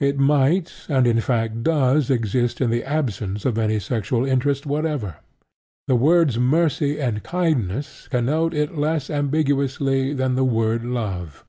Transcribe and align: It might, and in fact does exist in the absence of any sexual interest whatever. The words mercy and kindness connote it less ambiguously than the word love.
It 0.00 0.16
might, 0.18 0.72
and 0.88 1.06
in 1.06 1.20
fact 1.20 1.62
does 1.62 2.08
exist 2.08 2.62
in 2.62 2.70
the 2.70 2.82
absence 2.82 3.44
of 3.44 3.58
any 3.58 3.78
sexual 3.78 4.24
interest 4.24 4.64
whatever. 4.64 5.16
The 5.86 5.96
words 5.96 6.38
mercy 6.38 6.98
and 6.98 7.22
kindness 7.22 8.08
connote 8.08 8.54
it 8.54 8.78
less 8.78 9.10
ambiguously 9.10 10.14
than 10.14 10.34
the 10.34 10.44
word 10.44 10.82
love. 10.82 11.44